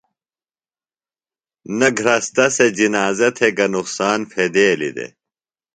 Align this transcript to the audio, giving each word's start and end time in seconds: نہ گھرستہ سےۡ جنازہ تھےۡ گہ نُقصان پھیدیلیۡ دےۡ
نہ 1.77 1.87
گھرستہ 1.99 2.45
سےۡ 2.55 2.71
جنازہ 2.77 3.29
تھےۡ 3.35 3.53
گہ 3.57 3.65
نُقصان 3.75 4.19
پھیدیلیۡ 4.31 4.93
دےۡ 4.95 5.11